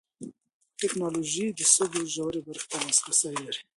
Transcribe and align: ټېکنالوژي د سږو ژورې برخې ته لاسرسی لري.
ټېکنالوژي 0.79 1.45
د 1.57 1.59
سږو 1.73 2.01
ژورې 2.15 2.41
برخې 2.47 2.65
ته 2.71 2.77
لاسرسی 2.85 3.31
لري. 3.45 3.61